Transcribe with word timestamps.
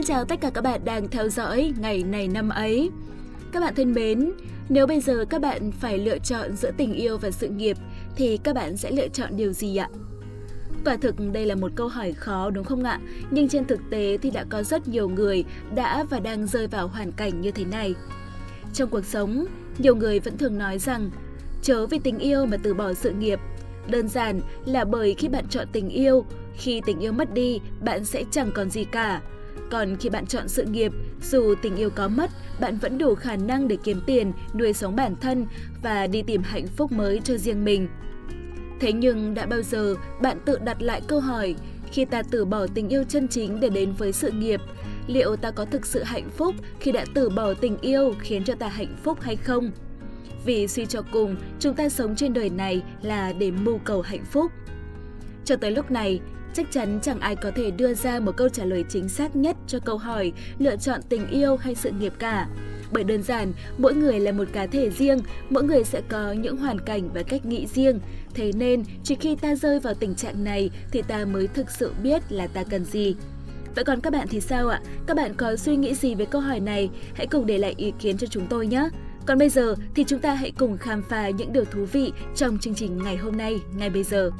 Xin 0.00 0.06
chào 0.06 0.24
tất 0.24 0.40
cả 0.40 0.50
các 0.50 0.60
bạn 0.60 0.80
đang 0.84 1.08
theo 1.08 1.28
dõi 1.28 1.72
ngày 1.78 2.02
này 2.02 2.28
năm 2.28 2.48
ấy. 2.48 2.90
Các 3.52 3.60
bạn 3.60 3.74
thân 3.74 3.92
mến, 3.92 4.32
nếu 4.68 4.86
bây 4.86 5.00
giờ 5.00 5.24
các 5.30 5.40
bạn 5.40 5.72
phải 5.72 5.98
lựa 5.98 6.18
chọn 6.18 6.56
giữa 6.56 6.70
tình 6.76 6.92
yêu 6.92 7.18
và 7.18 7.30
sự 7.30 7.48
nghiệp 7.48 7.76
thì 8.16 8.36
các 8.36 8.54
bạn 8.54 8.76
sẽ 8.76 8.90
lựa 8.90 9.08
chọn 9.08 9.36
điều 9.36 9.52
gì 9.52 9.76
ạ? 9.76 9.88
Quả 10.84 10.96
thực 10.96 11.14
đây 11.32 11.46
là 11.46 11.54
một 11.54 11.72
câu 11.74 11.88
hỏi 11.88 12.12
khó 12.12 12.50
đúng 12.50 12.64
không 12.64 12.84
ạ? 12.84 13.00
Nhưng 13.30 13.48
trên 13.48 13.64
thực 13.64 13.80
tế 13.90 14.18
thì 14.22 14.30
đã 14.30 14.44
có 14.48 14.62
rất 14.62 14.88
nhiều 14.88 15.08
người 15.08 15.44
đã 15.74 16.04
và 16.10 16.20
đang 16.20 16.46
rơi 16.46 16.66
vào 16.66 16.88
hoàn 16.88 17.12
cảnh 17.12 17.40
như 17.40 17.50
thế 17.50 17.64
này. 17.64 17.94
Trong 18.74 18.88
cuộc 18.88 19.04
sống, 19.04 19.44
nhiều 19.78 19.96
người 19.96 20.20
vẫn 20.20 20.38
thường 20.38 20.58
nói 20.58 20.78
rằng 20.78 21.10
chớ 21.62 21.86
vì 21.86 21.98
tình 21.98 22.18
yêu 22.18 22.46
mà 22.46 22.56
từ 22.62 22.74
bỏ 22.74 22.92
sự 22.92 23.10
nghiệp. 23.10 23.40
Đơn 23.90 24.08
giản 24.08 24.40
là 24.64 24.84
bởi 24.84 25.14
khi 25.14 25.28
bạn 25.28 25.44
chọn 25.50 25.66
tình 25.72 25.88
yêu, 25.88 26.24
khi 26.56 26.82
tình 26.86 27.00
yêu 27.00 27.12
mất 27.12 27.34
đi, 27.34 27.60
bạn 27.84 28.04
sẽ 28.04 28.24
chẳng 28.30 28.50
còn 28.54 28.70
gì 28.70 28.84
cả. 28.84 29.20
Còn 29.70 29.96
khi 29.96 30.08
bạn 30.08 30.26
chọn 30.26 30.48
sự 30.48 30.64
nghiệp, 30.64 30.92
dù 31.22 31.54
tình 31.62 31.76
yêu 31.76 31.90
có 31.90 32.08
mất, 32.08 32.30
bạn 32.60 32.78
vẫn 32.78 32.98
đủ 32.98 33.14
khả 33.14 33.36
năng 33.36 33.68
để 33.68 33.76
kiếm 33.84 34.00
tiền, 34.06 34.32
nuôi 34.54 34.72
sống 34.72 34.96
bản 34.96 35.14
thân 35.20 35.46
và 35.82 36.06
đi 36.06 36.22
tìm 36.22 36.42
hạnh 36.42 36.66
phúc 36.66 36.92
mới 36.92 37.20
cho 37.24 37.36
riêng 37.36 37.64
mình. 37.64 37.88
Thế 38.80 38.92
nhưng 38.92 39.34
đã 39.34 39.46
bao 39.46 39.62
giờ 39.62 39.94
bạn 40.22 40.38
tự 40.44 40.58
đặt 40.64 40.82
lại 40.82 41.02
câu 41.06 41.20
hỏi, 41.20 41.54
khi 41.92 42.04
ta 42.04 42.22
từ 42.30 42.44
bỏ 42.44 42.66
tình 42.74 42.88
yêu 42.88 43.04
chân 43.08 43.28
chính 43.28 43.60
để 43.60 43.68
đến 43.68 43.92
với 43.92 44.12
sự 44.12 44.30
nghiệp, 44.30 44.60
liệu 45.06 45.36
ta 45.36 45.50
có 45.50 45.64
thực 45.64 45.86
sự 45.86 46.02
hạnh 46.02 46.30
phúc 46.30 46.54
khi 46.80 46.92
đã 46.92 47.04
từ 47.14 47.30
bỏ 47.30 47.54
tình 47.54 47.78
yêu 47.80 48.14
khiến 48.20 48.44
cho 48.44 48.54
ta 48.54 48.68
hạnh 48.68 48.96
phúc 49.02 49.20
hay 49.20 49.36
không? 49.36 49.70
Vì 50.44 50.68
suy 50.68 50.86
cho 50.86 51.02
cùng, 51.12 51.36
chúng 51.60 51.74
ta 51.74 51.88
sống 51.88 52.16
trên 52.16 52.32
đời 52.32 52.50
này 52.50 52.82
là 53.02 53.32
để 53.32 53.50
mưu 53.50 53.78
cầu 53.78 54.02
hạnh 54.02 54.24
phúc. 54.24 54.52
Cho 55.44 55.56
tới 55.56 55.70
lúc 55.70 55.90
này, 55.90 56.20
chắc 56.54 56.72
chắn 56.72 56.98
chẳng 57.02 57.20
ai 57.20 57.36
có 57.36 57.50
thể 57.54 57.70
đưa 57.70 57.94
ra 57.94 58.20
một 58.20 58.36
câu 58.36 58.48
trả 58.48 58.64
lời 58.64 58.84
chính 58.88 59.08
xác 59.08 59.36
nhất 59.36 59.56
cho 59.66 59.78
câu 59.78 59.98
hỏi 59.98 60.32
lựa 60.58 60.76
chọn 60.76 61.00
tình 61.08 61.26
yêu 61.28 61.56
hay 61.56 61.74
sự 61.74 61.90
nghiệp 61.90 62.12
cả. 62.18 62.48
Bởi 62.92 63.04
đơn 63.04 63.22
giản, 63.22 63.52
mỗi 63.78 63.94
người 63.94 64.20
là 64.20 64.32
một 64.32 64.48
cá 64.52 64.66
thể 64.66 64.90
riêng, 64.90 65.18
mỗi 65.50 65.62
người 65.62 65.84
sẽ 65.84 66.02
có 66.08 66.32
những 66.32 66.56
hoàn 66.56 66.80
cảnh 66.80 67.08
và 67.14 67.22
cách 67.22 67.46
nghĩ 67.46 67.66
riêng. 67.66 68.00
Thế 68.34 68.52
nên, 68.54 68.84
chỉ 69.04 69.14
khi 69.14 69.36
ta 69.36 69.54
rơi 69.54 69.80
vào 69.80 69.94
tình 69.94 70.14
trạng 70.14 70.44
này 70.44 70.70
thì 70.92 71.02
ta 71.02 71.24
mới 71.24 71.46
thực 71.46 71.70
sự 71.70 71.92
biết 72.02 72.22
là 72.32 72.46
ta 72.46 72.64
cần 72.64 72.84
gì. 72.84 73.16
Vậy 73.74 73.84
còn 73.84 74.00
các 74.00 74.12
bạn 74.12 74.28
thì 74.30 74.40
sao 74.40 74.68
ạ? 74.68 74.80
Các 75.06 75.16
bạn 75.16 75.34
có 75.34 75.56
suy 75.56 75.76
nghĩ 75.76 75.94
gì 75.94 76.14
về 76.14 76.24
câu 76.24 76.40
hỏi 76.40 76.60
này? 76.60 76.90
Hãy 77.14 77.26
cùng 77.26 77.46
để 77.46 77.58
lại 77.58 77.74
ý 77.76 77.92
kiến 77.98 78.18
cho 78.18 78.26
chúng 78.26 78.46
tôi 78.46 78.66
nhé! 78.66 78.88
Còn 79.26 79.38
bây 79.38 79.48
giờ 79.48 79.74
thì 79.94 80.04
chúng 80.04 80.20
ta 80.20 80.34
hãy 80.34 80.52
cùng 80.58 80.78
khám 80.78 81.02
phá 81.02 81.28
những 81.28 81.52
điều 81.52 81.64
thú 81.64 81.84
vị 81.92 82.12
trong 82.36 82.58
chương 82.58 82.74
trình 82.74 82.98
ngày 83.04 83.16
hôm 83.16 83.36
nay, 83.36 83.60
ngay 83.76 83.90
bây 83.90 84.02
giờ. 84.02 84.30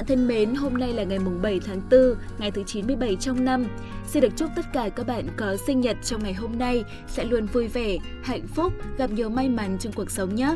Bạn 0.00 0.06
thân 0.06 0.28
mến, 0.28 0.54
hôm 0.54 0.74
nay 0.74 0.92
là 0.92 1.02
ngày 1.02 1.18
mùng 1.18 1.42
7 1.42 1.60
tháng 1.60 1.80
4, 1.90 2.00
ngày 2.38 2.50
thứ 2.50 2.62
97 2.66 3.16
trong 3.16 3.44
năm. 3.44 3.66
Xin 4.06 4.22
được 4.22 4.28
chúc 4.36 4.50
tất 4.56 4.66
cả 4.72 4.88
các 4.88 5.06
bạn 5.06 5.28
có 5.36 5.56
sinh 5.56 5.80
nhật 5.80 5.96
trong 6.02 6.22
ngày 6.22 6.34
hôm 6.34 6.58
nay 6.58 6.84
sẽ 7.08 7.24
luôn 7.24 7.46
vui 7.46 7.68
vẻ, 7.68 7.96
hạnh 8.22 8.46
phúc, 8.46 8.72
gặp 8.98 9.10
nhiều 9.10 9.28
may 9.28 9.48
mắn 9.48 9.76
trong 9.80 9.92
cuộc 9.92 10.10
sống 10.10 10.34
nhé. 10.34 10.54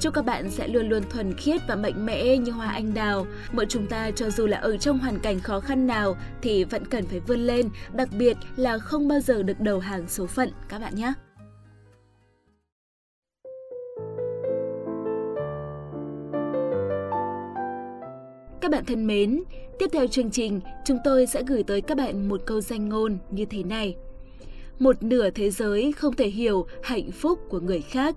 Chúc 0.00 0.14
các 0.14 0.24
bạn 0.24 0.50
sẽ 0.50 0.68
luôn 0.68 0.88
luôn 0.88 1.02
thuần 1.10 1.34
khiết 1.34 1.60
và 1.68 1.76
mạnh 1.76 2.06
mẽ 2.06 2.36
như 2.36 2.52
hoa 2.52 2.66
anh 2.66 2.94
đào. 2.94 3.26
Mỗi 3.52 3.66
chúng 3.68 3.86
ta 3.86 4.10
cho 4.10 4.30
dù 4.30 4.46
là 4.46 4.58
ở 4.58 4.76
trong 4.76 4.98
hoàn 4.98 5.18
cảnh 5.18 5.40
khó 5.40 5.60
khăn 5.60 5.86
nào 5.86 6.16
thì 6.42 6.64
vẫn 6.64 6.86
cần 6.86 7.06
phải 7.06 7.20
vươn 7.20 7.40
lên, 7.40 7.68
đặc 7.92 8.08
biệt 8.18 8.36
là 8.56 8.78
không 8.78 9.08
bao 9.08 9.20
giờ 9.20 9.42
được 9.42 9.60
đầu 9.60 9.78
hàng 9.78 10.08
số 10.08 10.26
phận 10.26 10.50
các 10.68 10.80
bạn 10.80 10.94
nhé. 10.94 11.12
Các 18.62 18.70
bạn 18.70 18.84
thân 18.84 19.06
mến, 19.06 19.42
tiếp 19.78 19.86
theo 19.92 20.06
chương 20.06 20.30
trình, 20.30 20.60
chúng 20.84 20.98
tôi 21.04 21.26
sẽ 21.26 21.42
gửi 21.46 21.62
tới 21.62 21.80
các 21.80 21.96
bạn 21.96 22.28
một 22.28 22.40
câu 22.46 22.60
danh 22.60 22.88
ngôn 22.88 23.18
như 23.30 23.44
thế 23.44 23.62
này. 23.62 23.96
Một 24.78 25.02
nửa 25.02 25.30
thế 25.30 25.50
giới 25.50 25.92
không 25.92 26.14
thể 26.14 26.28
hiểu 26.28 26.66
hạnh 26.82 27.10
phúc 27.10 27.38
của 27.48 27.60
người 27.60 27.80
khác. 27.80 28.16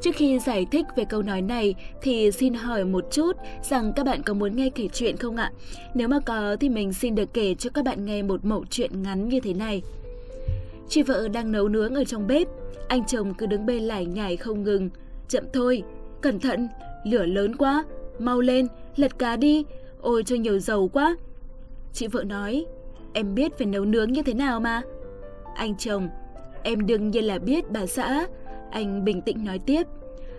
Trước 0.00 0.10
khi 0.14 0.38
giải 0.38 0.66
thích 0.70 0.86
về 0.96 1.04
câu 1.04 1.22
nói 1.22 1.42
này 1.42 1.74
thì 2.02 2.30
xin 2.30 2.54
hỏi 2.54 2.84
một 2.84 3.04
chút 3.10 3.36
rằng 3.70 3.92
các 3.96 4.06
bạn 4.06 4.22
có 4.22 4.34
muốn 4.34 4.56
nghe 4.56 4.70
kể 4.70 4.88
chuyện 4.92 5.16
không 5.16 5.36
ạ? 5.36 5.52
Nếu 5.94 6.08
mà 6.08 6.20
có 6.20 6.56
thì 6.60 6.68
mình 6.68 6.92
xin 6.92 7.14
được 7.14 7.34
kể 7.34 7.54
cho 7.54 7.70
các 7.74 7.84
bạn 7.84 8.04
nghe 8.04 8.22
một 8.22 8.44
mẫu 8.44 8.64
chuyện 8.70 9.02
ngắn 9.02 9.28
như 9.28 9.40
thế 9.40 9.54
này. 9.54 9.82
Chị 10.88 11.02
vợ 11.02 11.28
đang 11.28 11.52
nấu 11.52 11.68
nướng 11.68 11.94
ở 11.94 12.04
trong 12.04 12.26
bếp, 12.26 12.48
anh 12.88 13.04
chồng 13.06 13.34
cứ 13.34 13.46
đứng 13.46 13.66
bên 13.66 13.82
lải 13.82 14.06
nhải 14.06 14.36
không 14.36 14.62
ngừng. 14.62 14.90
Chậm 15.28 15.44
thôi, 15.52 15.82
cẩn 16.20 16.40
thận, 16.40 16.68
lửa 17.04 17.26
lớn 17.26 17.56
quá, 17.56 17.84
mau 18.20 18.40
lên, 18.40 18.66
lật 18.96 19.18
cá 19.18 19.36
đi, 19.36 19.64
ôi 20.00 20.22
cho 20.26 20.36
nhiều 20.36 20.58
dầu 20.58 20.88
quá. 20.88 21.16
Chị 21.92 22.06
vợ 22.06 22.24
nói, 22.24 22.66
em 23.12 23.34
biết 23.34 23.58
phải 23.58 23.66
nấu 23.66 23.84
nướng 23.84 24.12
như 24.12 24.22
thế 24.22 24.34
nào 24.34 24.60
mà. 24.60 24.82
Anh 25.54 25.76
chồng, 25.78 26.08
em 26.62 26.86
đương 26.86 27.10
nhiên 27.10 27.24
là 27.24 27.38
biết 27.38 27.70
bà 27.70 27.86
xã, 27.86 28.26
anh 28.70 29.04
bình 29.04 29.22
tĩnh 29.22 29.44
nói 29.44 29.58
tiếp. 29.58 29.86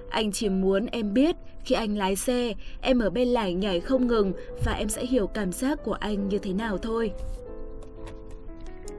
Anh 0.09 0.31
chỉ 0.31 0.49
muốn 0.49 0.85
em 0.85 1.13
biết 1.13 1.35
khi 1.65 1.75
anh 1.75 1.97
lái 1.97 2.15
xe, 2.15 2.53
em 2.81 2.99
ở 2.99 3.09
bên 3.09 3.27
lải 3.27 3.53
nhảy 3.53 3.79
không 3.79 4.07
ngừng 4.07 4.33
và 4.65 4.71
em 4.71 4.89
sẽ 4.89 5.05
hiểu 5.05 5.27
cảm 5.27 5.51
giác 5.51 5.83
của 5.83 5.93
anh 5.93 6.27
như 6.27 6.37
thế 6.37 6.53
nào 6.53 6.77
thôi. 6.77 7.11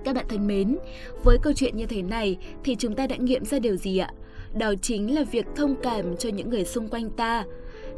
Các 0.05 0.15
bạn 0.15 0.27
thân 0.29 0.47
mến, 0.47 0.79
với 1.25 1.39
câu 1.43 1.53
chuyện 1.53 1.77
như 1.77 1.87
thế 1.87 2.03
này 2.03 2.39
thì 2.65 2.77
chúng 2.77 2.95
ta 2.95 3.07
đã 3.07 3.17
nghiệm 3.17 3.45
ra 3.45 3.59
điều 3.59 3.77
gì 3.77 3.99
ạ? 3.99 4.11
Đó 4.59 4.75
chính 4.83 5.15
là 5.15 5.25
việc 5.25 5.47
thông 5.57 5.75
cảm 5.83 6.17
cho 6.17 6.29
những 6.29 6.51
người 6.51 6.65
xung 6.65 6.89
quanh 6.89 7.11
ta, 7.11 7.45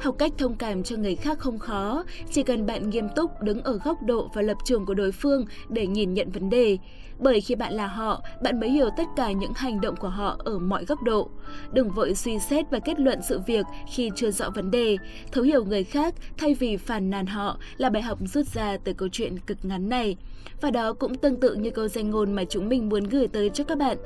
Học 0.00 0.14
cách 0.18 0.32
thông 0.38 0.54
cảm 0.54 0.82
cho 0.82 0.96
người 0.96 1.14
khác 1.14 1.38
không 1.38 1.58
khó, 1.58 2.04
chỉ 2.30 2.42
cần 2.42 2.66
bạn 2.66 2.90
nghiêm 2.90 3.08
túc 3.16 3.42
đứng 3.42 3.62
ở 3.62 3.78
góc 3.84 4.02
độ 4.02 4.30
và 4.34 4.42
lập 4.42 4.56
trường 4.64 4.86
của 4.86 4.94
đối 4.94 5.12
phương 5.12 5.44
để 5.68 5.86
nhìn 5.86 6.14
nhận 6.14 6.30
vấn 6.30 6.50
đề. 6.50 6.78
Bởi 7.18 7.40
khi 7.40 7.54
bạn 7.54 7.72
là 7.72 7.86
họ, 7.86 8.22
bạn 8.42 8.60
mới 8.60 8.70
hiểu 8.70 8.88
tất 8.96 9.04
cả 9.16 9.32
những 9.32 9.52
hành 9.56 9.80
động 9.80 9.96
của 9.96 10.08
họ 10.08 10.36
ở 10.38 10.58
mọi 10.58 10.84
góc 10.84 11.02
độ. 11.02 11.28
Đừng 11.72 11.90
vội 11.90 12.14
suy 12.14 12.38
xét 12.38 12.70
và 12.70 12.78
kết 12.78 13.00
luận 13.00 13.20
sự 13.28 13.40
việc 13.46 13.66
khi 13.92 14.10
chưa 14.16 14.30
rõ 14.30 14.50
vấn 14.50 14.70
đề. 14.70 14.96
Thấu 15.32 15.44
hiểu 15.44 15.64
người 15.64 15.84
khác 15.84 16.14
thay 16.38 16.54
vì 16.54 16.76
phàn 16.76 17.10
nàn 17.10 17.26
họ 17.26 17.58
là 17.76 17.90
bài 17.90 18.02
học 18.02 18.18
rút 18.24 18.46
ra 18.46 18.76
từ 18.84 18.92
câu 18.92 19.08
chuyện 19.12 19.38
cực 19.38 19.58
ngắn 19.62 19.88
này. 19.88 20.16
Và 20.60 20.70
đó 20.70 20.92
cũng 20.92 21.14
tương 21.14 21.40
tự 21.40 21.54
như 21.54 21.70
câu 21.70 21.88
danh 21.88 22.10
ngôn 22.10 22.32
mà 22.32 22.44
chúng 22.44 22.68
mình 22.68 22.88
muốn 22.88 23.04
gửi 23.04 23.28
tới 23.28 23.50
cho 23.50 23.64
các 23.64 23.78
bạn. 23.78 23.96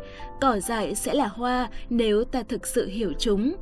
Cỏ 0.40 0.58
dại 0.60 0.94
sẽ 0.94 1.14
là 1.14 1.26
hoa 1.26 1.68
nếu 1.90 2.24
ta 2.24 2.42
thực 2.42 2.66
sự 2.66 2.86
hiểu 2.86 3.12
chúng. 3.18 3.56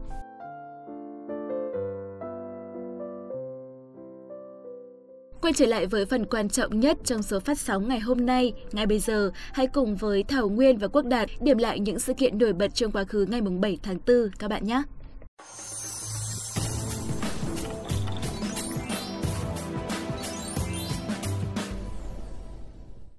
Quay 5.46 5.52
trở 5.52 5.66
lại 5.66 5.86
với 5.86 6.06
phần 6.06 6.26
quan 6.26 6.48
trọng 6.48 6.80
nhất 6.80 6.96
trong 7.04 7.22
số 7.22 7.40
phát 7.40 7.58
sóng 7.58 7.88
ngày 7.88 8.00
hôm 8.00 8.26
nay. 8.26 8.52
Ngay 8.72 8.86
bây 8.86 8.98
giờ, 8.98 9.30
hãy 9.52 9.66
cùng 9.66 9.96
với 9.96 10.22
Thảo 10.22 10.48
Nguyên 10.48 10.78
và 10.78 10.88
Quốc 10.88 11.04
Đạt 11.04 11.28
điểm 11.40 11.58
lại 11.58 11.80
những 11.80 11.98
sự 11.98 12.14
kiện 12.14 12.38
nổi 12.38 12.52
bật 12.52 12.74
trong 12.74 12.92
quá 12.92 13.04
khứ 13.04 13.26
ngày 13.30 13.40
7 13.40 13.78
tháng 13.82 13.98
4 14.06 14.30
các 14.38 14.48
bạn 14.48 14.64
nhé. 14.64 14.82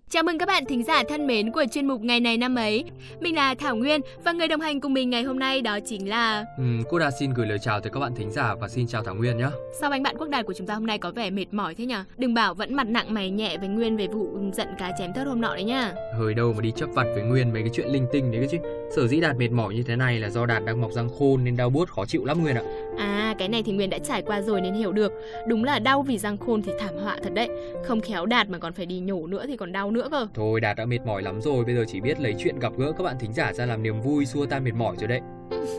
Chào 0.10 0.24
mừng 0.24 0.38
các 0.38 0.46
bạn 0.46 0.66
thính 0.66 0.84
giả 0.84 1.04
thân 1.10 1.28
mến 1.28 1.52
của 1.52 1.64
chuyên 1.72 1.88
mục 1.88 2.02
ngày 2.02 2.20
này 2.20 2.38
năm 2.38 2.56
ấy. 2.56 2.84
Mình 3.20 3.36
là 3.36 3.56
Thảo 3.56 3.76
Nguyên 3.76 4.02
và 4.24 4.32
người 4.32 4.48
đồng 4.48 4.62
hành 4.62 4.82
cùng 4.82 4.94
mình 4.94 5.10
ngày 5.10 5.24
hôm 5.24 5.40
nay 5.40 5.62
đó 5.62 5.80
chính 5.86 6.10
là... 6.10 6.46
Ừ, 6.58 6.64
Quốc 6.90 7.00
Đạt 7.00 7.14
xin 7.20 7.34
gửi 7.34 7.48
lời 7.48 7.58
chào 7.62 7.82
tới 7.82 7.92
các 7.94 8.00
bạn 8.00 8.16
thính 8.16 8.32
giả 8.32 8.56
và 8.56 8.68
xin 8.68 8.88
chào 8.88 9.04
Thảo 9.04 9.16
Nguyên 9.16 9.38
nhé. 9.38 9.48
Sao 9.82 9.92
anh 9.92 10.04
bạn 10.04 10.18
Quốc 10.18 10.30
Đạt 10.30 10.46
của 10.46 10.54
chúng 10.54 10.68
ta 10.68 10.74
hôm 10.74 10.86
nay 10.86 10.98
có 10.98 11.12
vẻ 11.12 11.30
mệt 11.30 11.46
mỏi 11.52 11.76
thế 11.76 11.86
nhỉ? 11.86 11.96
Đừng 12.18 12.34
bảo 12.34 12.54
vẫn 12.54 12.74
mặt 12.74 12.88
nặng 12.88 13.14
mày 13.14 13.30
nhẹ 13.30 13.58
với 13.58 13.68
Nguyên 13.68 13.98
về 13.98 14.08
vụ 14.08 14.38
giận 14.54 14.68
cá 14.78 14.92
chém 15.00 15.14
thớt 15.14 15.28
hôm 15.28 15.42
nọ 15.42 15.56
đấy 15.56 15.64
nhá. 15.64 15.94
Hơi 16.18 16.34
đâu 16.34 16.54
mà 16.54 16.62
đi 16.62 16.72
chấp 16.76 16.90
vặt 16.94 17.06
với 17.14 17.24
Nguyên 17.24 17.54
mấy 17.54 17.62
cái 17.62 17.72
chuyện 17.74 17.88
linh 17.88 18.08
tinh 18.12 18.32
đấy 18.32 18.48
chứ. 18.52 18.58
Sở 18.96 19.08
dĩ 19.08 19.20
Đạt 19.20 19.38
mệt 19.38 19.52
mỏi 19.52 19.76
như 19.76 19.84
thế 19.84 19.96
này 19.96 20.20
là 20.20 20.30
do 20.30 20.46
Đạt 20.46 20.66
đang 20.66 20.82
mọc 20.82 20.92
răng 20.92 21.10
khôn 21.20 21.44
nên 21.44 21.58
đau 21.58 21.70
buốt 21.70 21.90
khó 21.90 22.06
chịu 22.06 22.26
lắm 22.26 22.44
Nguyên 22.44 22.56
ạ. 22.56 22.64
À, 22.98 23.36
cái 23.40 23.48
này 23.48 23.64
thì 23.64 23.72
Nguyên 23.72 23.90
đã 23.90 23.98
trải 23.98 24.22
qua 24.22 24.42
rồi 24.42 24.62
nên 24.62 24.74
hiểu 24.74 24.92
được. 24.92 25.14
Đúng 25.48 25.64
là 25.64 25.80
đau 25.80 26.02
vì 26.02 26.18
răng 26.18 26.38
khôn 26.38 26.62
thì 26.62 26.72
thảm 26.80 26.96
họa 27.04 27.18
thật 27.24 27.34
đấy. 27.34 27.50
Không 27.86 28.02
khéo 28.02 28.26
Đạt 28.26 28.50
mà 28.50 28.58
còn 28.58 28.74
phải 28.74 28.86
đi 28.86 29.00
nhổ 29.00 29.28
nữa 29.28 29.46
thì 29.48 29.58
còn 29.58 29.72
đau 29.72 29.92
nữa 29.92 30.07
cơ. 30.10 30.28
Thôi 30.34 30.62
Đạt 30.62 30.78
đã 30.78 30.86
mệt 30.86 31.00
mỏi 31.06 31.22
lắm 31.22 31.42
rồi, 31.42 31.66
bây 31.66 31.76
giờ 31.76 31.86
chỉ 31.88 32.02
biết 32.02 32.20
lấy 32.20 32.36
chuyện 32.40 32.60
gặp 32.60 32.74
gỡ 32.78 32.92
các 32.98 33.04
bạn 33.04 33.16
thính 33.20 33.34
giả 33.34 33.54
ra 33.54 33.66
làm 33.66 33.84
niềm 33.84 34.02
vui 34.02 34.26
xua 34.26 34.46
tan 34.46 34.64
mệt 34.64 34.74
mỏi 34.74 34.96
rồi 35.00 35.08
đấy. 35.08 35.22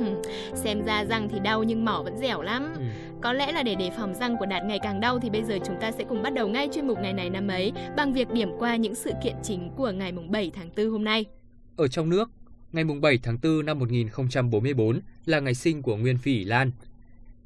Xem 0.55 0.83
ra 0.85 1.05
răng 1.05 1.29
thì 1.33 1.39
đau 1.39 1.63
nhưng 1.63 1.85
mỏ 1.85 2.03
vẫn 2.05 2.19
dẻo 2.19 2.43
lắm. 2.43 2.75
Ừ. 2.77 2.83
Có 3.21 3.33
lẽ 3.33 3.53
là 3.53 3.63
để 3.63 3.75
đề 3.75 3.91
phòng 3.97 4.15
răng 4.15 4.37
của 4.39 4.47
Đạt 4.47 4.65
ngày 4.65 4.79
càng 4.83 5.01
đau 5.01 5.19
thì 5.19 5.31
bây 5.31 5.45
giờ 5.45 5.59
chúng 5.67 5.77
ta 5.81 5.93
sẽ 5.93 6.05
cùng 6.09 6.23
bắt 6.23 6.35
đầu 6.35 6.49
ngay 6.49 6.69
chuyên 6.75 6.87
mục 6.87 6.99
ngày 7.01 7.13
này 7.13 7.31
năm 7.31 7.49
ấy 7.49 7.73
bằng 7.97 8.13
việc 8.13 8.31
điểm 8.31 8.51
qua 8.59 8.77
những 8.77 8.95
sự 8.95 9.13
kiện 9.25 9.35
chính 9.43 9.71
của 9.77 9.91
ngày 9.91 10.13
mùng 10.13 10.31
7 10.31 10.51
tháng 10.55 10.71
4 10.77 10.91
hôm 10.91 11.05
nay. 11.05 11.25
Ở 11.77 11.89
trong 11.89 12.11
nước, 12.11 12.31
ngày 12.73 12.85
mùng 12.85 13.01
7 13.01 13.19
tháng 13.23 13.39
4 13.43 13.67
năm 13.67 13.79
1044 13.79 15.01
là 15.27 15.41
ngày 15.41 15.55
sinh 15.55 15.83
của 15.83 15.97
Nguyên 15.97 16.19
Phi 16.19 16.45
Lan. 16.45 16.71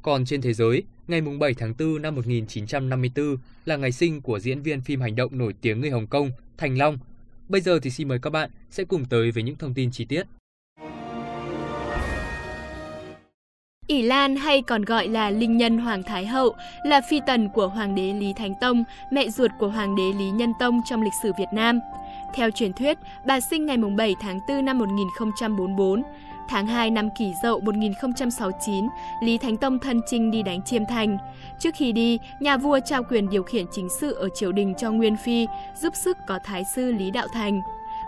Còn 0.02 0.24
trên 0.24 0.40
thế 0.40 0.52
giới, 0.52 0.82
ngày 1.08 1.20
mùng 1.20 1.38
7 1.38 1.54
tháng 1.54 1.74
4 1.78 2.02
năm 2.02 2.14
1954 2.14 3.36
là 3.64 3.76
ngày 3.76 3.92
sinh 3.92 4.20
của 4.20 4.38
diễn 4.38 4.62
viên 4.62 4.80
phim 4.80 5.00
hành 5.00 5.16
động 5.16 5.38
nổi 5.38 5.54
tiếng 5.60 5.80
người 5.80 5.90
Hồng 5.90 6.06
Kông 6.06 6.30
Thành 6.62 6.78
Long 6.78 6.98
Bây 7.48 7.60
giờ 7.60 7.78
thì 7.82 7.90
xin 7.90 8.08
mời 8.08 8.18
các 8.22 8.30
bạn 8.30 8.50
sẽ 8.70 8.84
cùng 8.84 9.04
tới 9.04 9.30
với 9.30 9.42
những 9.42 9.56
thông 9.56 9.74
tin 9.74 9.90
chi 9.90 10.04
tiết. 10.04 10.22
ỷ 13.86 14.02
Lan 14.02 14.36
hay 14.36 14.62
còn 14.62 14.84
gọi 14.84 15.08
là 15.08 15.30
Linh 15.30 15.56
Nhân 15.56 15.78
Hoàng 15.78 16.02
Thái 16.02 16.26
Hậu 16.26 16.54
là 16.84 17.00
phi 17.10 17.20
tần 17.26 17.48
của 17.54 17.68
Hoàng 17.68 17.94
đế 17.94 18.12
Lý 18.12 18.32
Thánh 18.36 18.54
Tông, 18.60 18.84
mẹ 19.12 19.28
ruột 19.28 19.50
của 19.58 19.68
Hoàng 19.68 19.96
đế 19.96 20.12
Lý 20.18 20.30
Nhân 20.30 20.52
Tông 20.60 20.80
trong 20.84 21.02
lịch 21.02 21.12
sử 21.22 21.32
Việt 21.38 21.48
Nam. 21.52 21.80
Theo 22.34 22.50
truyền 22.50 22.72
thuyết, 22.72 22.98
bà 23.26 23.40
sinh 23.40 23.66
ngày 23.66 23.76
7 23.96 24.14
tháng 24.20 24.40
4 24.48 24.64
năm 24.64 24.78
1044. 24.78 26.02
Tháng 26.48 26.66
2 26.66 26.90
năm 26.90 27.08
Kỷ 27.18 27.34
Dậu 27.42 27.60
1069, 27.60 28.88
Lý 29.22 29.38
Thánh 29.38 29.56
Tông 29.56 29.78
thân 29.78 30.00
chinh 30.06 30.30
đi 30.30 30.42
đánh 30.42 30.62
Chiêm 30.62 30.82
Thành. 30.86 31.18
Trước 31.58 31.74
khi 31.74 31.92
đi, 31.92 32.18
nhà 32.40 32.56
vua 32.56 32.80
trao 32.80 33.02
quyền 33.02 33.28
điều 33.28 33.42
khiển 33.42 33.66
chính 33.72 33.88
sự 34.00 34.14
ở 34.14 34.28
triều 34.34 34.52
đình 34.52 34.74
cho 34.78 34.90
Nguyên 34.90 35.16
Phi, 35.16 35.46
giúp 35.82 35.92
sức 36.04 36.16
có 36.28 36.38
Thái 36.44 36.64
sư 36.74 36.92
Lý 36.92 37.10
Đạo 37.10 37.26
Thành. 37.32 37.60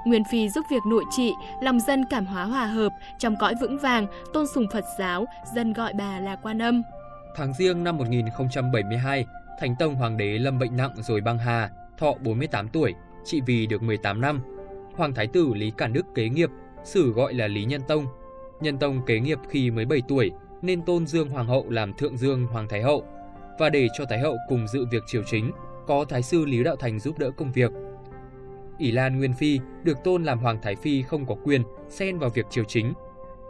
Nguyên 0.04 0.24
Phi 0.24 0.48
giúp 0.48 0.66
việc 0.70 0.86
nội 0.86 1.04
trị, 1.10 1.32
lòng 1.60 1.80
dân 1.80 2.04
cảm 2.10 2.26
hóa 2.26 2.44
hòa 2.44 2.66
hợp, 2.66 2.92
trong 3.18 3.36
cõi 3.36 3.54
vững 3.60 3.78
vàng, 3.78 4.06
tôn 4.32 4.46
sùng 4.54 4.66
Phật 4.72 4.84
giáo, 4.98 5.24
dân 5.54 5.72
gọi 5.72 5.92
bà 5.98 6.20
là 6.20 6.36
Quan 6.36 6.62
Âm. 6.62 6.82
Tháng 7.36 7.54
riêng 7.54 7.84
năm 7.84 7.96
1072, 7.96 9.26
Thánh 9.60 9.76
Tông 9.78 9.94
Hoàng 9.94 10.16
đế 10.16 10.38
lâm 10.38 10.58
bệnh 10.58 10.76
nặng 10.76 10.92
rồi 10.96 11.20
băng 11.20 11.38
hà, 11.38 11.70
thọ 11.98 12.12
48 12.20 12.68
tuổi, 12.68 12.94
trị 13.24 13.40
vì 13.46 13.66
được 13.66 13.82
18 13.82 14.20
năm. 14.20 14.40
Hoàng 14.96 15.14
Thái 15.14 15.26
tử 15.26 15.54
Lý 15.54 15.70
Cản 15.70 15.92
Đức 15.92 16.06
kế 16.14 16.28
nghiệp, 16.28 16.50
sử 16.84 17.12
gọi 17.12 17.34
là 17.34 17.46
Lý 17.46 17.64
Nhân 17.64 17.80
Tông. 17.88 18.06
Nhân 18.60 18.78
Tông 18.78 19.04
kế 19.06 19.20
nghiệp 19.20 19.38
khi 19.48 19.70
mới 19.70 19.84
7 19.84 20.02
tuổi 20.08 20.30
nên 20.62 20.82
tôn 20.82 21.06
Dương 21.06 21.28
Hoàng 21.28 21.46
hậu 21.46 21.70
làm 21.70 21.92
Thượng 21.92 22.16
Dương 22.16 22.46
Hoàng 22.46 22.68
Thái 22.68 22.82
hậu 22.82 23.04
và 23.58 23.70
để 23.70 23.88
cho 23.98 24.04
Thái 24.04 24.18
hậu 24.18 24.36
cùng 24.48 24.68
dự 24.68 24.86
việc 24.90 25.02
triều 25.06 25.22
chính, 25.26 25.50
có 25.86 26.04
Thái 26.04 26.22
sư 26.22 26.44
Lý 26.44 26.64
Đạo 26.64 26.76
Thành 26.76 26.98
giúp 26.98 27.18
đỡ 27.18 27.30
công 27.30 27.52
việc. 27.52 27.70
ỷ 28.78 28.90
Lan 28.90 29.18
Nguyên 29.18 29.32
Phi 29.32 29.60
được 29.82 30.04
tôn 30.04 30.24
làm 30.24 30.38
Hoàng 30.38 30.58
Thái 30.62 30.76
Phi 30.76 31.02
không 31.02 31.26
có 31.26 31.34
quyền 31.44 31.62
xen 31.88 32.18
vào 32.18 32.30
việc 32.30 32.46
triều 32.50 32.64
chính, 32.64 32.92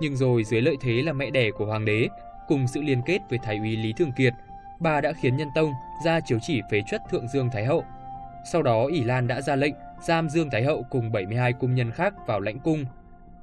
nhưng 0.00 0.16
rồi 0.16 0.44
dưới 0.44 0.60
lợi 0.60 0.76
thế 0.80 1.02
là 1.02 1.12
mẹ 1.12 1.30
đẻ 1.30 1.50
của 1.50 1.66
Hoàng 1.66 1.84
đế, 1.84 2.08
cùng 2.48 2.66
sự 2.66 2.82
liên 2.82 3.02
kết 3.06 3.18
với 3.30 3.38
Thái 3.42 3.58
úy 3.58 3.76
Lý 3.76 3.92
Thường 3.92 4.12
Kiệt, 4.16 4.32
bà 4.80 5.00
đã 5.00 5.12
khiến 5.12 5.36
Nhân 5.36 5.48
Tông 5.54 5.72
ra 6.04 6.20
chiếu 6.20 6.38
chỉ 6.42 6.60
phế 6.70 6.82
truất 6.90 7.00
Thượng 7.10 7.28
Dương 7.28 7.48
Thái 7.52 7.64
Hậu. 7.64 7.84
Sau 8.52 8.62
đó 8.62 8.86
ỷ 8.86 9.04
Lan 9.04 9.26
đã 9.26 9.40
ra 9.40 9.56
lệnh 9.56 9.74
giam 10.02 10.28
Dương 10.28 10.50
Thái 10.50 10.64
Hậu 10.64 10.86
cùng 10.90 11.12
72 11.12 11.52
cung 11.52 11.74
nhân 11.74 11.90
khác 11.90 12.14
vào 12.26 12.40
lãnh 12.40 12.58
cung. 12.58 12.84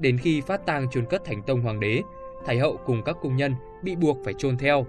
Đến 0.01 0.17
khi 0.17 0.41
phát 0.41 0.65
tang 0.65 0.89
chôn 0.89 1.05
cất 1.05 1.25
Thánh 1.25 1.41
Tông 1.41 1.61
Hoàng 1.61 1.79
đế, 1.79 2.01
Thái 2.45 2.57
Hậu 2.57 2.77
cùng 2.85 3.03
các 3.03 3.15
cung 3.21 3.35
nhân 3.35 3.55
bị 3.83 3.95
buộc 3.95 4.17
phải 4.25 4.33
chôn 4.33 4.57
theo. 4.57 4.85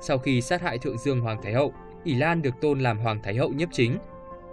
Sau 0.00 0.18
khi 0.18 0.40
sát 0.40 0.62
hại 0.62 0.78
Thượng 0.78 0.98
Dương 0.98 1.20
Hoàng 1.20 1.42
Thái 1.42 1.52
Hậu, 1.52 1.72
ỷ 2.04 2.14
Lan 2.14 2.42
được 2.42 2.54
tôn 2.60 2.80
làm 2.80 2.98
Hoàng 2.98 3.20
Thái 3.22 3.34
Hậu 3.34 3.48
nhiếp 3.48 3.68
chính. 3.72 3.98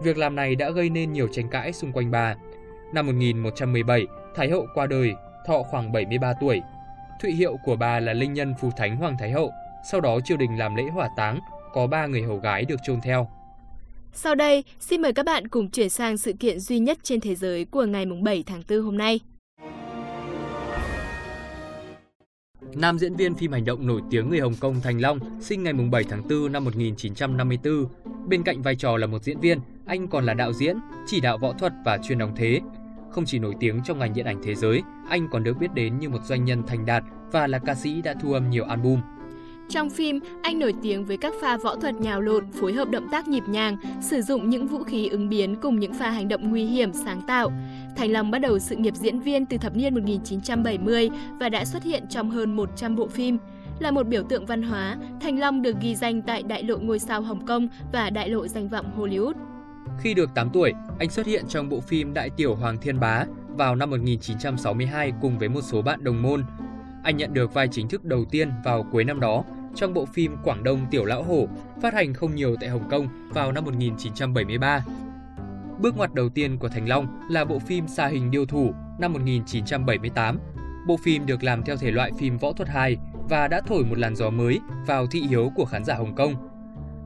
Việc 0.01 0.18
làm 0.18 0.36
này 0.36 0.56
đã 0.56 0.69
gây 0.69 0.89
nên 0.89 1.13
nhiều 1.13 1.27
tranh 1.27 1.50
cãi 1.50 1.74
xung 1.74 1.92
quanh 1.92 2.12
bà. 2.12 2.36
Năm 2.94 3.06
1117, 3.06 4.07
Thái 4.36 4.50
Hậu 4.50 4.68
qua 4.74 4.86
đời, 4.86 5.13
thọ 5.48 5.63
khoảng 5.63 5.92
73 5.92 6.33
tuổi. 6.42 6.62
Thụy 7.21 7.31
hiệu 7.31 7.57
của 7.65 7.75
bà 7.75 8.00
là 8.00 8.13
Linh 8.13 8.33
Nhân 8.33 8.54
Phù 8.62 8.71
Thánh 8.77 8.95
Hoàng 8.98 9.15
Thái 9.19 9.31
Hậu. 9.31 9.51
Sau 9.92 10.01
đó 10.01 10.19
triều 10.25 10.38
đình 10.38 10.57
làm 10.57 10.75
lễ 10.75 10.83
hỏa 10.83 11.09
táng, 11.18 11.39
có 11.74 11.88
ba 11.88 12.06
người 12.06 12.21
hầu 12.21 12.38
gái 12.38 12.65
được 12.65 12.80
chôn 12.86 13.01
theo. 13.01 13.30
Sau 14.13 14.36
đây, 14.36 14.63
xin 14.80 15.01
mời 15.01 15.13
các 15.13 15.25
bạn 15.25 15.48
cùng 15.48 15.69
chuyển 15.69 15.89
sang 15.89 16.18
sự 16.18 16.33
kiện 16.33 16.59
duy 16.59 16.80
nhất 16.80 16.98
trên 17.04 17.19
thế 17.21 17.36
giới 17.36 17.65
của 17.65 17.86
ngày 17.86 18.06
7 18.06 18.44
tháng 18.48 18.62
4 18.69 18.81
hôm 18.81 18.98
nay. 18.98 19.19
Nam 22.77 23.00
diễn 23.00 23.15
viên 23.15 23.35
phim 23.35 23.51
hành 23.51 23.65
động 23.65 23.88
nổi 23.88 24.01
tiếng 24.09 24.29
người 24.29 24.39
Hồng 24.39 24.56
Kông 24.59 24.81
Thành 24.81 25.01
Long 25.01 25.19
sinh 25.41 25.63
ngày 25.63 25.74
7 25.74 26.03
tháng 26.03 26.27
4 26.29 26.51
năm 26.51 26.63
1954. 26.63 27.85
Bên 28.27 28.44
cạnh 28.44 28.62
vai 28.62 28.75
trò 28.75 28.97
là 28.97 29.07
một 29.07 29.24
diễn 29.24 29.39
viên, 29.39 29.59
anh 29.85 30.07
còn 30.07 30.25
là 30.25 30.33
đạo 30.33 30.53
diễn, 30.53 30.77
chỉ 31.07 31.19
đạo 31.19 31.38
võ 31.38 31.53
thuật 31.53 31.74
và 31.85 31.97
chuyên 31.97 32.18
đóng 32.18 32.33
thế. 32.35 32.62
Không 33.12 33.25
chỉ 33.25 33.39
nổi 33.39 33.56
tiếng 33.59 33.79
trong 33.85 34.00
ngành 34.00 34.13
điện 34.13 34.25
ảnh 34.25 34.41
thế 34.44 34.56
giới, 34.56 34.81
anh 35.09 35.27
còn 35.31 35.44
được 35.44 35.57
biết 35.59 35.74
đến 35.74 36.00
như 36.00 36.09
một 36.09 36.19
doanh 36.25 36.45
nhân 36.45 36.63
thành 36.68 36.85
đạt 36.85 37.03
và 37.31 37.47
là 37.47 37.59
ca 37.59 37.75
sĩ 37.75 38.01
đã 38.01 38.15
thu 38.21 38.33
âm 38.33 38.50
nhiều 38.50 38.63
album. 38.63 39.01
Trong 39.69 39.89
phim, 39.89 40.19
anh 40.44 40.59
nổi 40.59 40.73
tiếng 40.81 41.06
với 41.06 41.18
các 41.18 41.33
pha 41.41 41.57
võ 41.57 41.75
thuật 41.75 41.95
nhào 41.95 42.21
lộn, 42.21 42.51
phối 42.51 42.73
hợp 42.73 42.89
động 42.89 43.07
tác 43.12 43.27
nhịp 43.27 43.44
nhàng, 43.50 43.77
sử 44.01 44.21
dụng 44.21 44.50
những 44.50 44.68
vũ 44.68 44.83
khí 44.83 45.07
ứng 45.07 45.30
biến 45.30 45.56
cùng 45.62 45.80
những 45.80 45.94
pha 45.94 46.09
hành 46.09 46.27
động 46.27 46.50
nguy 46.50 46.65
hiểm 46.65 46.94
sáng 46.94 47.21
tạo. 47.27 47.51
Thành 47.97 48.11
Long 48.11 48.31
bắt 48.31 48.39
đầu 48.39 48.59
sự 48.59 48.75
nghiệp 48.75 48.95
diễn 48.95 49.19
viên 49.19 49.45
từ 49.45 49.57
thập 49.57 49.75
niên 49.75 49.95
1970 49.95 51.09
và 51.39 51.49
đã 51.49 51.65
xuất 51.65 51.83
hiện 51.83 52.03
trong 52.09 52.29
hơn 52.29 52.55
100 52.55 52.95
bộ 52.95 53.07
phim. 53.07 53.38
Là 53.79 53.91
một 53.91 54.07
biểu 54.07 54.23
tượng 54.23 54.45
văn 54.45 54.61
hóa, 54.61 54.97
Thành 55.21 55.39
Long 55.39 55.61
được 55.61 55.75
ghi 55.81 55.95
danh 55.95 56.21
tại 56.21 56.44
Đại 56.44 56.63
lộ 56.63 56.77
ngôi 56.77 56.99
sao 56.99 57.21
Hồng 57.21 57.45
Kông 57.45 57.67
và 57.94 58.09
Đại 58.09 58.29
lộ 58.29 58.47
danh 58.47 58.69
vọng 58.69 58.85
Hollywood. 58.97 59.33
Khi 59.99 60.13
được 60.13 60.29
8 60.35 60.49
tuổi, 60.53 60.73
anh 60.99 61.09
xuất 61.09 61.25
hiện 61.25 61.45
trong 61.47 61.69
bộ 61.69 61.79
phim 61.79 62.13
Đại 62.13 62.29
tiểu 62.29 62.55
Hoàng 62.55 62.77
Thiên 62.77 62.99
Bá 62.99 63.25
vào 63.47 63.75
năm 63.75 63.89
1962 63.89 65.11
cùng 65.21 65.39
với 65.39 65.49
một 65.49 65.61
số 65.61 65.81
bạn 65.81 66.03
đồng 66.03 66.21
môn. 66.21 66.44
Anh 67.03 67.17
nhận 67.17 67.33
được 67.33 67.53
vai 67.53 67.67
chính 67.71 67.88
thức 67.88 68.05
đầu 68.05 68.25
tiên 68.25 68.51
vào 68.65 68.85
cuối 68.91 69.03
năm 69.03 69.19
đó 69.19 69.44
trong 69.75 69.94
bộ 69.94 70.05
phim 70.05 70.35
Quảng 70.44 70.63
Đông 70.63 70.85
Tiểu 70.91 71.05
Lão 71.05 71.23
Hổ 71.23 71.47
phát 71.81 71.94
hành 71.94 72.13
không 72.13 72.35
nhiều 72.35 72.55
tại 72.59 72.69
Hồng 72.69 72.89
Kông 72.89 73.07
vào 73.33 73.51
năm 73.51 73.65
1973. 73.65 74.83
Bước 75.81 75.97
ngoặt 75.97 76.13
đầu 76.13 76.29
tiên 76.29 76.57
của 76.57 76.69
Thành 76.69 76.89
Long 76.89 77.19
là 77.29 77.45
bộ 77.45 77.59
phim 77.59 77.88
Sa 77.88 78.07
hình 78.07 78.31
điêu 78.31 78.45
thủ 78.45 78.74
năm 79.00 79.13
1978. 79.13 80.39
Bộ 80.88 80.97
phim 81.03 81.25
được 81.25 81.44
làm 81.44 81.63
theo 81.63 81.77
thể 81.77 81.91
loại 81.91 82.12
phim 82.19 82.38
võ 82.38 82.53
thuật 82.53 82.69
hài 82.69 82.97
và 83.29 83.47
đã 83.47 83.62
thổi 83.62 83.83
một 83.83 83.97
làn 83.97 84.15
gió 84.15 84.29
mới 84.29 84.59
vào 84.88 85.07
thị 85.07 85.21
hiếu 85.29 85.51
của 85.56 85.65
khán 85.65 85.85
giả 85.85 85.95
Hồng 85.95 86.15
Kông. 86.15 86.33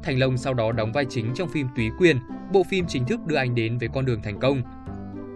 Thành 0.03 0.19
Long 0.19 0.37
sau 0.37 0.53
đó 0.53 0.71
đóng 0.71 0.91
vai 0.91 1.05
chính 1.09 1.33
trong 1.35 1.49
phim 1.49 1.67
Túy 1.75 1.89
Quyền, 1.99 2.17
bộ 2.53 2.63
phim 2.63 2.85
chính 2.87 3.05
thức 3.05 3.19
đưa 3.25 3.35
anh 3.35 3.55
đến 3.55 3.77
với 3.77 3.89
con 3.93 4.05
đường 4.05 4.21
thành 4.21 4.39
công. 4.39 4.61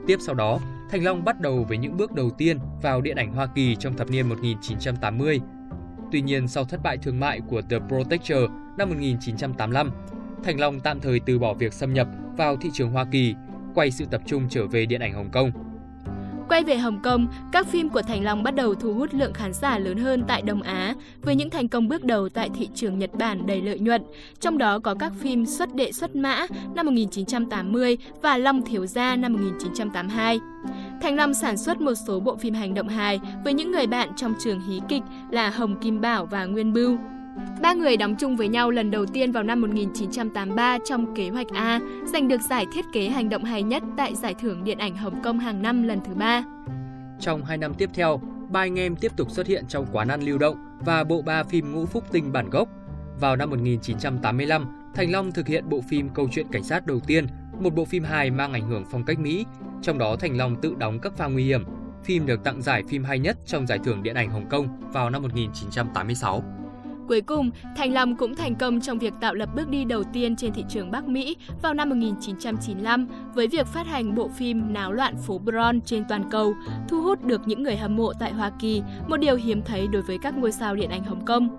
Tiếp 0.07 0.17
sau 0.19 0.35
đó, 0.35 0.59
Thành 0.91 1.03
Long 1.03 1.23
bắt 1.23 1.41
đầu 1.41 1.65
với 1.69 1.77
những 1.77 1.97
bước 1.97 2.11
đầu 2.11 2.29
tiên 2.29 2.59
vào 2.81 3.01
điện 3.01 3.17
ảnh 3.17 3.33
Hoa 3.33 3.47
Kỳ 3.55 3.75
trong 3.75 3.97
thập 3.97 4.09
niên 4.09 4.29
1980 4.29 5.41
Tuy 6.11 6.21
nhiên, 6.21 6.47
sau 6.47 6.65
thất 6.65 6.83
bại 6.83 6.97
thương 6.97 7.19
mại 7.19 7.41
của 7.47 7.61
The 7.61 7.79
Protector 7.87 8.51
năm 8.77 8.89
1985, 8.89 9.91
Thành 10.43 10.59
Long 10.59 10.79
tạm 10.79 10.99
thời 10.99 11.19
từ 11.19 11.39
bỏ 11.39 11.53
việc 11.53 11.73
xâm 11.73 11.93
nhập 11.93 12.07
vào 12.37 12.57
thị 12.57 12.69
trường 12.73 12.91
Hoa 12.91 13.05
Kỳ, 13.11 13.35
quay 13.75 13.91
sự 13.91 14.05
tập 14.11 14.21
trung 14.25 14.47
trở 14.49 14.67
về 14.67 14.85
điện 14.85 15.01
ảnh 15.01 15.13
Hồng 15.13 15.29
Kông. 15.31 15.51
Quay 16.49 16.63
về 16.63 16.77
Hồng 16.77 16.99
Kông, 17.03 17.27
các 17.51 17.67
phim 17.67 17.89
của 17.89 18.01
Thành 18.01 18.23
Long 18.23 18.43
bắt 18.43 18.55
đầu 18.55 18.75
thu 18.75 18.93
hút 18.93 19.13
lượng 19.13 19.33
khán 19.33 19.53
giả 19.53 19.77
lớn 19.79 19.97
hơn 19.97 20.23
tại 20.27 20.41
Đông 20.41 20.61
Á, 20.61 20.93
với 21.21 21.35
những 21.35 21.49
thành 21.49 21.67
công 21.67 21.87
bước 21.87 22.03
đầu 22.03 22.29
tại 22.29 22.49
thị 22.55 22.69
trường 22.75 22.99
Nhật 22.99 23.13
Bản 23.13 23.47
đầy 23.47 23.61
lợi 23.61 23.79
nhuận, 23.79 24.01
trong 24.39 24.57
đó 24.57 24.79
có 24.79 24.95
các 24.95 25.13
phim 25.19 25.45
Xuất 25.45 25.75
đệ 25.75 25.91
xuất 25.91 26.15
mã 26.15 26.47
năm 26.75 26.85
1980 26.85 27.97
và 28.21 28.37
Long 28.37 28.61
Thiếu 28.61 28.85
Gia 28.85 29.15
năm 29.15 29.33
1982. 29.33 30.39
Thành 31.01 31.15
Long 31.15 31.33
sản 31.33 31.57
xuất 31.57 31.81
một 31.81 31.93
số 32.07 32.19
bộ 32.19 32.35
phim 32.35 32.53
hành 32.53 32.73
động 32.73 32.87
hài 32.87 33.19
với 33.43 33.53
những 33.53 33.71
người 33.71 33.87
bạn 33.87 34.09
trong 34.15 34.33
trường 34.39 34.61
hí 34.67 34.81
kịch 34.89 35.03
là 35.31 35.49
Hồng 35.49 35.75
Kim 35.81 36.01
Bảo 36.01 36.25
và 36.25 36.45
Nguyên 36.45 36.73
Bưu. 36.73 36.97
Ba 37.61 37.73
người 37.73 37.97
đóng 37.97 38.15
chung 38.19 38.35
với 38.35 38.47
nhau 38.47 38.71
lần 38.71 38.91
đầu 38.91 39.05
tiên 39.05 39.31
vào 39.31 39.43
năm 39.43 39.61
1983 39.61 40.77
trong 40.85 41.15
kế 41.15 41.29
hoạch 41.29 41.47
A, 41.53 41.79
giành 42.13 42.27
được 42.27 42.41
giải 42.41 42.65
thiết 42.73 42.85
kế 42.93 43.09
hành 43.09 43.29
động 43.29 43.43
hay 43.43 43.63
nhất 43.63 43.83
tại 43.97 44.15
Giải 44.15 44.33
thưởng 44.33 44.63
Điện 44.63 44.77
ảnh 44.77 44.97
Hồng 44.97 45.21
Kông 45.23 45.39
hàng 45.39 45.61
năm 45.61 45.83
lần 45.83 45.99
thứ 46.07 46.13
ba. 46.13 46.43
Trong 47.19 47.45
hai 47.45 47.57
năm 47.57 47.73
tiếp 47.73 47.89
theo, 47.93 48.21
ba 48.49 48.59
anh 48.59 48.79
em 48.79 48.95
tiếp 48.95 49.11
tục 49.17 49.31
xuất 49.31 49.47
hiện 49.47 49.65
trong 49.67 49.85
quán 49.91 50.07
ăn 50.07 50.21
lưu 50.21 50.37
động 50.37 50.57
và 50.79 51.03
bộ 51.03 51.21
ba 51.21 51.43
phim 51.43 51.73
Ngũ 51.73 51.85
Phúc 51.85 52.03
Tinh 52.11 52.31
bản 52.31 52.49
gốc. 52.49 52.69
Vào 53.19 53.35
năm 53.35 53.49
1985, 53.49 54.91
Thành 54.95 55.11
Long 55.11 55.31
thực 55.31 55.47
hiện 55.47 55.69
bộ 55.69 55.81
phim 55.89 56.09
Câu 56.09 56.27
chuyện 56.31 56.47
cảnh 56.51 56.63
sát 56.63 56.85
đầu 56.85 56.99
tiên, 56.99 57.27
một 57.59 57.75
bộ 57.75 57.85
phim 57.85 58.03
hài 58.03 58.31
mang 58.31 58.53
ảnh 58.53 58.69
hưởng 58.69 58.83
phong 58.91 59.03
cách 59.03 59.19
Mỹ, 59.19 59.45
trong 59.81 59.97
đó 59.97 60.15
Thành 60.15 60.37
Long 60.37 60.61
tự 60.61 60.75
đóng 60.77 60.99
các 60.99 61.17
pha 61.17 61.27
nguy 61.27 61.43
hiểm. 61.43 61.63
Phim 62.03 62.25
được 62.25 62.43
tặng 62.43 62.61
giải 62.61 62.83
phim 62.89 63.03
hay 63.03 63.19
nhất 63.19 63.37
trong 63.45 63.67
giải 63.67 63.79
thưởng 63.83 64.03
điện 64.03 64.15
ảnh 64.15 64.29
Hồng 64.29 64.49
Kông 64.49 64.67
vào 64.91 65.09
năm 65.09 65.21
1986. 65.21 66.43
Cuối 67.07 67.21
cùng, 67.21 67.51
Thành 67.77 67.93
Long 67.93 68.15
cũng 68.15 68.35
thành 68.35 68.55
công 68.55 68.81
trong 68.81 68.99
việc 68.99 69.13
tạo 69.21 69.33
lập 69.33 69.49
bước 69.55 69.69
đi 69.69 69.85
đầu 69.85 70.03
tiên 70.03 70.35
trên 70.35 70.53
thị 70.53 70.63
trường 70.69 70.91
Bắc 70.91 71.07
Mỹ 71.07 71.35
vào 71.61 71.73
năm 71.73 71.89
1995 71.89 73.07
với 73.33 73.47
việc 73.47 73.67
phát 73.67 73.87
hành 73.87 74.15
bộ 74.15 74.27
phim 74.27 74.73
Náo 74.73 74.93
loạn 74.93 75.15
phố 75.17 75.37
Bron 75.37 75.81
trên 75.81 76.03
toàn 76.09 76.29
cầu, 76.31 76.53
thu 76.89 77.01
hút 77.01 77.23
được 77.23 77.41
những 77.47 77.63
người 77.63 77.77
hâm 77.77 77.95
mộ 77.95 78.13
tại 78.19 78.33
Hoa 78.33 78.51
Kỳ, 78.59 78.81
một 79.07 79.17
điều 79.17 79.35
hiếm 79.35 79.61
thấy 79.65 79.87
đối 79.87 80.01
với 80.01 80.17
các 80.17 80.37
ngôi 80.37 80.51
sao 80.51 80.75
điện 80.75 80.89
ảnh 80.89 81.03
Hồng 81.03 81.25
Kông. 81.25 81.57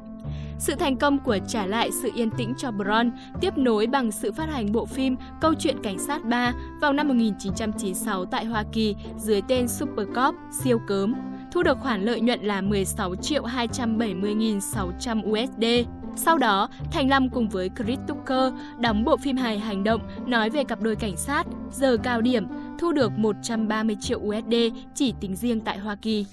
Sự 0.58 0.74
thành 0.74 0.96
công 0.96 1.18
của 1.18 1.38
Trả 1.48 1.66
lại 1.66 1.90
sự 2.02 2.10
yên 2.14 2.30
tĩnh 2.30 2.54
cho 2.58 2.70
Bron 2.70 3.10
tiếp 3.40 3.58
nối 3.58 3.86
bằng 3.86 4.12
sự 4.12 4.32
phát 4.32 4.48
hành 4.48 4.72
bộ 4.72 4.86
phim 4.86 5.16
Câu 5.40 5.54
chuyện 5.54 5.76
Cảnh 5.82 5.98
sát 5.98 6.24
3 6.24 6.52
vào 6.80 6.92
năm 6.92 7.08
1996 7.08 8.24
tại 8.24 8.44
Hoa 8.44 8.64
Kỳ 8.72 8.96
dưới 9.18 9.42
tên 9.48 9.68
Super 9.68 10.06
Cop 10.14 10.34
siêu 10.62 10.78
cớm 10.86 11.14
thu 11.56 11.62
được 11.62 11.78
khoản 11.80 12.04
lợi 12.04 12.20
nhuận 12.20 12.40
là 12.40 12.60
16 12.60 13.14
triệu 13.16 13.42
270.600 13.42 15.30
USD. 15.30 15.88
Sau 16.16 16.38
đó, 16.38 16.68
Thành 16.92 17.08
Lâm 17.10 17.28
cùng 17.30 17.48
với 17.48 17.70
Chris 17.76 17.98
Tucker 18.08 18.52
đóng 18.80 19.04
bộ 19.04 19.16
phim 19.16 19.36
hài 19.36 19.58
hành 19.58 19.84
động 19.84 20.00
nói 20.26 20.50
về 20.50 20.64
cặp 20.64 20.80
đôi 20.80 20.96
cảnh 20.96 21.16
sát, 21.16 21.46
giờ 21.72 21.96
cao 22.02 22.20
điểm, 22.20 22.46
thu 22.78 22.92
được 22.92 23.12
130 23.18 23.96
triệu 24.00 24.18
USD 24.18 24.54
chỉ 24.94 25.14
tính 25.20 25.36
riêng 25.36 25.60
tại 25.60 25.78
Hoa 25.78 25.94
Kỳ. 25.94 26.26